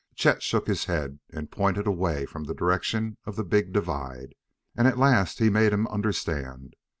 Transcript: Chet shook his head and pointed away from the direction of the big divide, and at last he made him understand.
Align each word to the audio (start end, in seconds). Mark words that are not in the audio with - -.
Chet 0.15 0.41
shook 0.41 0.65
his 0.65 0.85
head 0.85 1.19
and 1.29 1.51
pointed 1.51 1.85
away 1.85 2.25
from 2.25 2.45
the 2.45 2.55
direction 2.55 3.17
of 3.25 3.35
the 3.35 3.43
big 3.43 3.71
divide, 3.71 4.33
and 4.75 4.87
at 4.87 4.97
last 4.97 5.37
he 5.37 5.51
made 5.51 5.71
him 5.73 5.85
understand. 5.89 6.75